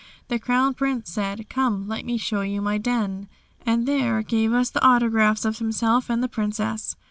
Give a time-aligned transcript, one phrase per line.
[0.29, 3.27] The Crown Prince said, "Come, let me show you my den,"
[3.67, 6.95] and there gave us the autographs of himself and the Princess.